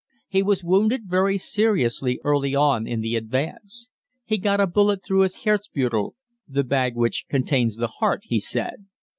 [0.27, 3.91] He was wounded very seriously early on in the advance.
[4.25, 6.15] He got a bullet through his "Herzbeutel"
[6.47, 8.87] (the bag which contains the heart), he said.